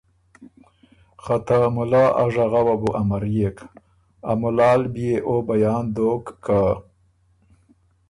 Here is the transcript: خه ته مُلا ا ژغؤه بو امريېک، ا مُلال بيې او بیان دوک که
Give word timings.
خه 1.23 1.37
ته 1.47 1.57
مُلا 1.75 2.05
ا 2.21 2.23
ژغؤه 2.33 2.75
بو 2.81 2.89
امريېک، 3.01 3.57
ا 4.29 4.31
مُلال 4.41 4.81
بيې 4.93 5.13
او 5.27 5.35
بیان 5.49 5.83
دوک 5.95 6.25
که 6.43 6.61